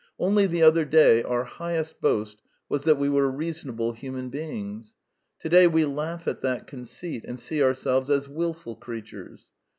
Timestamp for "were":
3.07-3.29